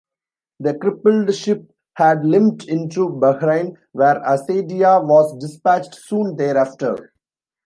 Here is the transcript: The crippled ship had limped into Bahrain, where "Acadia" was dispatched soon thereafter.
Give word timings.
The 0.61 0.73
crippled 0.79 1.31
ship 1.35 1.71
had 1.93 2.25
limped 2.25 2.67
into 2.67 3.07
Bahrain, 3.19 3.75
where 3.91 4.17
"Acadia" 4.25 4.99
was 4.99 5.37
dispatched 5.37 5.93
soon 5.93 6.35
thereafter. 6.37 7.13